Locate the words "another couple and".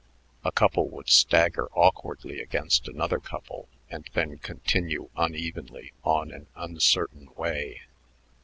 2.87-4.09